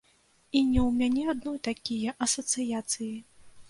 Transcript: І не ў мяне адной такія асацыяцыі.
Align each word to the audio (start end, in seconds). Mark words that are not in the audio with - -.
І 0.59 0.63
не 0.69 0.79
ў 0.87 0.89
мяне 1.03 1.23
адной 1.35 1.61
такія 1.71 2.19
асацыяцыі. 2.29 3.17